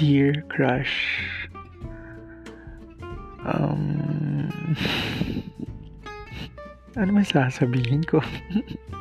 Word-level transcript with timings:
Dear 0.00 0.32
crush. 0.48 1.28
Um, 3.44 4.48
ano 6.96 7.10
man 7.12 7.28
sasabihin 7.28 8.08
ko? 8.08 8.24